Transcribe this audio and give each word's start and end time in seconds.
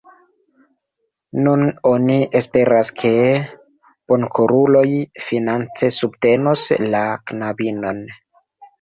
Nun 1.47 1.65
oni 1.89 2.15
esperas, 2.41 2.91
ke 3.03 3.13
bonkoruloj 4.09 4.85
finance 5.29 5.95
subtenos 6.01 6.69
la 6.93 7.07
knabinon. 7.31 8.07